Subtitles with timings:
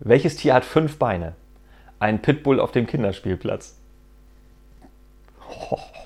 [0.00, 1.34] Welches Tier hat fünf Beine?
[1.98, 3.78] Ein Pitbull auf dem Kinderspielplatz.